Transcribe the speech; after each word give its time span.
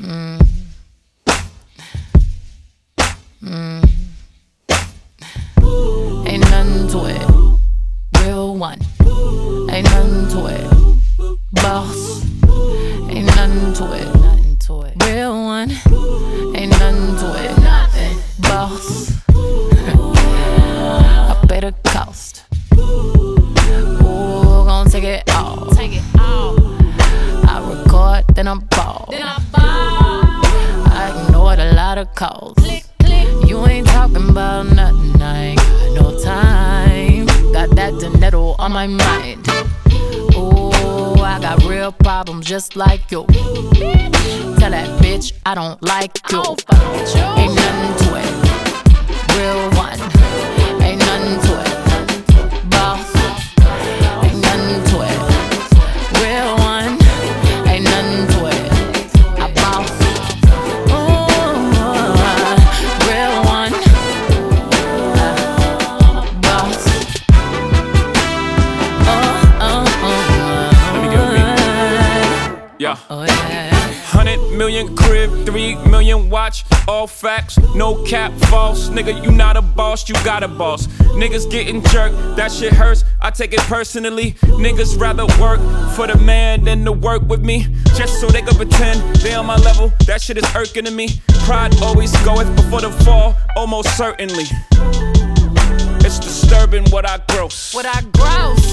Mm. 0.00 0.40
Mm. 3.42 3.88
Ain't 6.26 6.40
nothing 6.40 6.88
to 6.88 7.04
it. 7.06 7.33
Ball. 29.04 29.10
Then 29.10 29.22
I 29.22 31.24
ignored 31.26 31.58
a 31.58 31.72
lot 31.74 31.98
of 31.98 32.14
calls. 32.14 32.56
You 33.48 33.66
ain't 33.66 33.86
talking 33.86 34.30
about 34.30 34.66
nothing, 34.66 35.22
I 35.22 35.44
ain't 35.44 35.58
got 35.58 36.02
no 36.02 36.22
time. 36.22 37.26
Got 37.52 37.70
that 37.76 37.98
dinero 38.00 38.54
on 38.58 38.72
my 38.72 38.86
mind. 38.86 39.46
Ooh, 40.36 41.22
I 41.22 41.38
got 41.40 41.62
real 41.64 41.92
problems 41.92 42.46
just 42.46 42.76
like 42.76 43.10
you. 43.10 43.24
Tell 44.58 44.70
that 44.70 45.00
bitch 45.00 45.32
I 45.46 45.54
don't 45.54 45.82
like 45.82 46.18
you. 46.30 46.40
Ain't 46.40 47.54
nothing 47.54 48.06
to 48.06 48.13
Yeah. 72.94 73.06
Oh, 73.10 73.24
yeah. 73.24 73.70
Hundred 74.04 74.38
million 74.56 74.94
crib, 74.94 75.30
three 75.44 75.74
million 75.86 76.30
watch, 76.30 76.64
all 76.86 77.06
facts, 77.06 77.58
no 77.74 78.04
cap, 78.04 78.32
false. 78.48 78.88
Nigga, 78.88 79.24
you 79.24 79.32
not 79.32 79.56
a 79.56 79.62
boss, 79.62 80.08
you 80.08 80.14
got 80.24 80.42
a 80.42 80.48
boss. 80.48 80.86
Niggas 81.18 81.50
getting 81.50 81.82
jerked, 81.82 82.14
that 82.36 82.52
shit 82.52 82.72
hurts, 82.72 83.04
I 83.20 83.30
take 83.30 83.52
it 83.52 83.60
personally. 83.60 84.32
Niggas 84.62 85.00
rather 85.00 85.26
work 85.40 85.60
for 85.96 86.06
the 86.06 86.16
man 86.22 86.64
than 86.64 86.84
to 86.84 86.92
work 86.92 87.22
with 87.22 87.40
me. 87.40 87.66
Just 87.96 88.20
so 88.20 88.28
they 88.28 88.42
can 88.42 88.54
pretend 88.54 89.00
they 89.16 89.34
on 89.34 89.46
my 89.46 89.56
level, 89.56 89.92
that 90.06 90.20
shit 90.20 90.36
is 90.36 90.44
irking 90.54 90.84
to 90.84 90.92
me. 90.92 91.08
Pride 91.44 91.74
always 91.82 92.12
goeth 92.24 92.54
before 92.54 92.82
the 92.82 92.92
fall, 93.04 93.36
almost 93.56 93.96
certainly. 93.96 94.44
It's 96.06 96.18
disturbing 96.20 96.84
what 96.90 97.08
I 97.08 97.18
gross. 97.28 97.74
What 97.74 97.86
I 97.86 98.02
gross. 98.12 98.63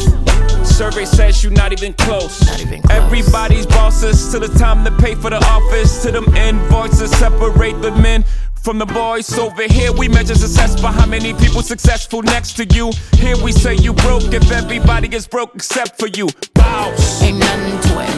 Survey 0.81 1.05
says 1.05 1.43
you 1.43 1.51
not 1.51 1.71
even 1.71 1.93
close. 1.93 2.43
Not 2.43 2.59
even 2.59 2.81
close. 2.81 2.97
Everybody's 2.97 3.67
bosses 3.67 4.31
till 4.31 4.39
the 4.39 4.47
time 4.57 4.83
to 4.83 4.89
pay 4.97 5.13
for 5.13 5.29
the 5.29 5.37
office. 5.45 6.01
To 6.01 6.11
them 6.11 6.25
invoices 6.35 7.11
separate 7.19 7.79
the 7.83 7.91
men 8.01 8.25
from 8.63 8.79
the 8.79 8.87
boys. 8.87 9.31
Over 9.37 9.67
here 9.67 9.93
we 9.93 10.07
measure 10.07 10.33
success 10.33 10.81
by 10.81 10.91
how 10.91 11.05
many 11.05 11.35
people 11.35 11.61
successful 11.61 12.23
next 12.23 12.53
to 12.53 12.65
you. 12.65 12.91
Here 13.17 13.37
we 13.43 13.51
say 13.51 13.75
you 13.75 13.93
broke 13.93 14.33
if 14.33 14.51
everybody 14.51 15.15
is 15.15 15.27
broke 15.27 15.53
except 15.53 15.99
for 15.99 16.07
you. 16.07 16.27
Bows. 16.55 17.21
Ain't 17.21 17.37
nothing 17.37 17.79
to 17.91 17.99
it. 17.99 18.10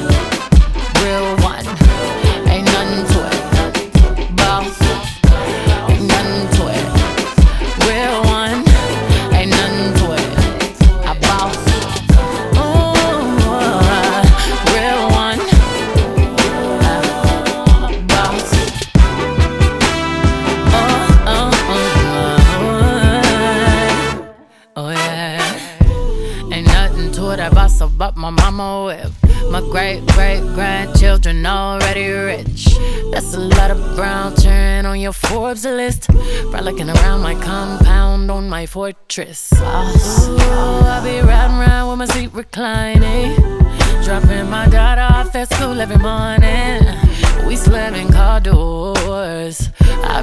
Nothing 27.23 27.39
I 27.39 27.49
boss 27.49 27.81
about 27.81 28.17
my 28.17 28.29
mama 28.29 28.85
whip. 28.85 29.11
My 29.49 29.61
great 29.61 30.05
great 30.07 30.41
grandchildren 30.53 31.45
already 31.45 32.09
rich. 32.09 32.77
That's 33.11 33.33
a 33.33 33.39
lot 33.39 33.71
of 33.71 33.77
brown 33.95 34.35
turn 34.35 34.85
on 34.85 34.99
your 34.99 35.13
Forbes 35.13 35.65
list. 35.65 36.11
Frolicking 36.51 36.89
around 36.89 37.21
my 37.21 37.35
compound 37.35 38.31
on 38.31 38.49
my 38.49 38.65
fortress. 38.65 39.51
Oh, 39.55 40.81
I 40.85 41.03
be 41.03 41.19
riding 41.21 41.57
around 41.57 41.89
with 41.89 41.99
my 41.99 42.13
seat 42.13 42.33
reclining. 42.33 43.35
Dropping 44.03 44.49
my 44.49 44.67
daughter 44.67 45.01
off 45.01 45.35
at 45.35 45.51
school 45.53 45.79
every 45.79 45.97
morning. 45.97 46.81
We 47.47 47.55
slamming 47.55 48.11
car 48.11 48.39
doors. 48.39 49.69
I 49.81 50.21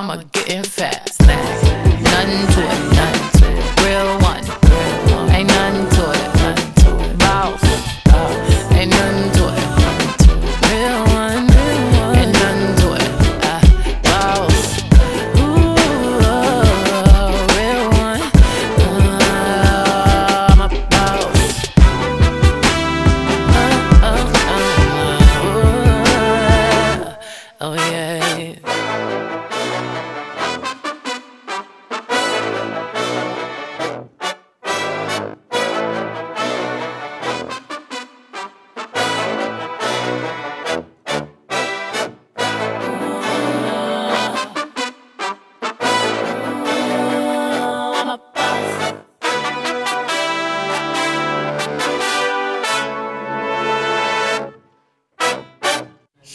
mama 0.00 0.24
getting 0.32 0.62
fat. 0.62 1.12
Snack. 1.12 1.62
Nothing 2.00 2.54
to 2.54 2.60
it, 2.62 2.94
nothing 2.94 3.37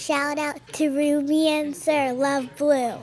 Shout 0.06 0.38
out 0.38 0.60
to 0.74 0.90
Rumi 0.90 1.48
and 1.48 1.74
Sir 1.74 2.12
Love 2.12 2.58
Blue. 2.58 2.98